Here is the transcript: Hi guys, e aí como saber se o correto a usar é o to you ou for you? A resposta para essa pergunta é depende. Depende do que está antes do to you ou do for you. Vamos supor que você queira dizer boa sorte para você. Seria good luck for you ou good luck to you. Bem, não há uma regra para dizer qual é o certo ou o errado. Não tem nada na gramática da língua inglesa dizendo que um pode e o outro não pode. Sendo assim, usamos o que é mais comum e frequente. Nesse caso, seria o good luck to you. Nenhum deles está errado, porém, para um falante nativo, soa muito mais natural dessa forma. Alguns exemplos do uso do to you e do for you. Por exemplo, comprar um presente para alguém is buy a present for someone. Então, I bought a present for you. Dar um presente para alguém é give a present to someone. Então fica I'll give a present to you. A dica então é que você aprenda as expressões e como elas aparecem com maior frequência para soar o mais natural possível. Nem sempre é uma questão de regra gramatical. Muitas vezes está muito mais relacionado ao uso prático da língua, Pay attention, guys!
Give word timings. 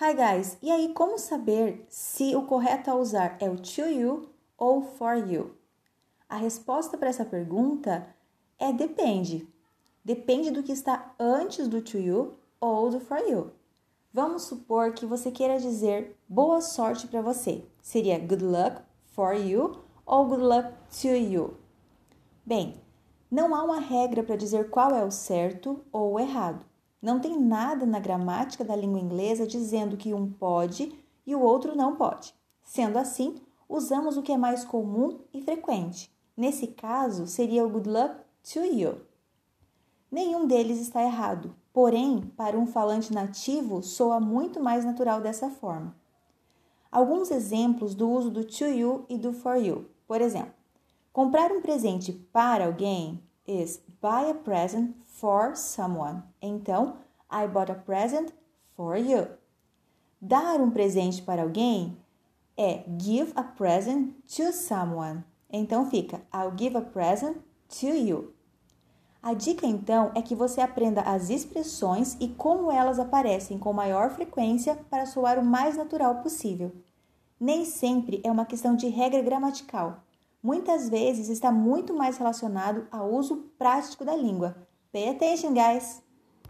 Hi 0.00 0.14
guys, 0.14 0.56
e 0.62 0.70
aí 0.70 0.94
como 0.94 1.18
saber 1.18 1.84
se 1.88 2.36
o 2.36 2.42
correto 2.42 2.88
a 2.88 2.94
usar 2.94 3.36
é 3.40 3.50
o 3.50 3.56
to 3.56 3.80
you 3.80 4.28
ou 4.56 4.80
for 4.80 5.16
you? 5.16 5.56
A 6.28 6.36
resposta 6.36 6.96
para 6.96 7.08
essa 7.08 7.24
pergunta 7.24 8.06
é 8.60 8.72
depende. 8.72 9.52
Depende 10.04 10.52
do 10.52 10.62
que 10.62 10.70
está 10.70 11.12
antes 11.18 11.66
do 11.66 11.82
to 11.82 11.98
you 11.98 12.34
ou 12.60 12.90
do 12.90 13.00
for 13.00 13.18
you. 13.28 13.50
Vamos 14.12 14.42
supor 14.42 14.92
que 14.92 15.04
você 15.04 15.32
queira 15.32 15.58
dizer 15.58 16.16
boa 16.28 16.60
sorte 16.60 17.08
para 17.08 17.20
você. 17.20 17.64
Seria 17.82 18.20
good 18.20 18.44
luck 18.44 18.80
for 19.04 19.34
you 19.34 19.80
ou 20.06 20.26
good 20.26 20.44
luck 20.44 20.74
to 21.02 21.08
you. 21.08 21.56
Bem, 22.46 22.80
não 23.28 23.52
há 23.52 23.64
uma 23.64 23.80
regra 23.80 24.22
para 24.22 24.36
dizer 24.36 24.70
qual 24.70 24.94
é 24.94 25.04
o 25.04 25.10
certo 25.10 25.84
ou 25.90 26.12
o 26.12 26.20
errado. 26.20 26.64
Não 27.00 27.20
tem 27.20 27.40
nada 27.40 27.86
na 27.86 28.00
gramática 28.00 28.64
da 28.64 28.74
língua 28.74 29.00
inglesa 29.00 29.46
dizendo 29.46 29.96
que 29.96 30.12
um 30.12 30.30
pode 30.30 30.92
e 31.24 31.34
o 31.34 31.40
outro 31.40 31.76
não 31.76 31.94
pode. 31.94 32.34
Sendo 32.62 32.98
assim, 32.98 33.36
usamos 33.68 34.16
o 34.16 34.22
que 34.22 34.32
é 34.32 34.36
mais 34.36 34.64
comum 34.64 35.20
e 35.32 35.40
frequente. 35.40 36.10
Nesse 36.36 36.68
caso, 36.68 37.26
seria 37.26 37.64
o 37.64 37.70
good 37.70 37.88
luck 37.88 38.16
to 38.52 38.60
you. 38.60 39.00
Nenhum 40.10 40.46
deles 40.46 40.80
está 40.80 41.02
errado, 41.02 41.54
porém, 41.72 42.20
para 42.36 42.58
um 42.58 42.66
falante 42.66 43.12
nativo, 43.12 43.82
soa 43.82 44.18
muito 44.18 44.58
mais 44.60 44.84
natural 44.84 45.20
dessa 45.20 45.50
forma. 45.50 45.94
Alguns 46.90 47.30
exemplos 47.30 47.94
do 47.94 48.10
uso 48.10 48.30
do 48.30 48.44
to 48.44 48.64
you 48.64 49.04
e 49.08 49.18
do 49.18 49.32
for 49.32 49.56
you. 49.56 49.86
Por 50.06 50.22
exemplo, 50.22 50.54
comprar 51.12 51.52
um 51.52 51.60
presente 51.60 52.12
para 52.32 52.64
alguém 52.64 53.22
is 53.48 53.80
buy 54.00 54.30
a 54.30 54.34
present 54.34 54.94
for 55.06 55.56
someone. 55.56 56.22
Então, 56.40 56.98
I 57.30 57.46
bought 57.46 57.72
a 57.72 57.74
present 57.74 58.32
for 58.76 58.96
you. 58.96 59.26
Dar 60.20 60.60
um 60.60 60.70
presente 60.70 61.22
para 61.22 61.42
alguém 61.42 61.96
é 62.56 62.84
give 63.00 63.32
a 63.36 63.42
present 63.42 64.14
to 64.26 64.52
someone. 64.52 65.24
Então 65.50 65.88
fica 65.88 66.20
I'll 66.34 66.52
give 66.56 66.76
a 66.76 66.82
present 66.82 67.36
to 67.80 67.86
you. 67.86 68.34
A 69.22 69.34
dica 69.34 69.66
então 69.66 70.10
é 70.14 70.22
que 70.22 70.34
você 70.34 70.60
aprenda 70.60 71.02
as 71.02 71.30
expressões 71.30 72.16
e 72.20 72.28
como 72.28 72.70
elas 72.70 72.98
aparecem 72.98 73.58
com 73.58 73.72
maior 73.72 74.10
frequência 74.10 74.76
para 74.90 75.06
soar 75.06 75.38
o 75.38 75.44
mais 75.44 75.76
natural 75.76 76.16
possível. 76.16 76.72
Nem 77.38 77.64
sempre 77.64 78.20
é 78.24 78.30
uma 78.30 78.44
questão 78.44 78.74
de 78.74 78.88
regra 78.88 79.22
gramatical. 79.22 80.02
Muitas 80.42 80.88
vezes 80.88 81.28
está 81.28 81.50
muito 81.50 81.92
mais 81.92 82.16
relacionado 82.16 82.86
ao 82.90 83.12
uso 83.12 83.52
prático 83.58 84.04
da 84.04 84.14
língua, 84.14 84.68
Pay 84.90 85.10
attention, 85.10 85.52
guys! 85.52 86.07